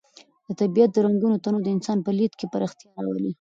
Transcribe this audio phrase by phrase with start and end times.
[0.47, 3.29] د طبیعت د رنګونو تنوع د انسان په لید کې پراختیا راولي.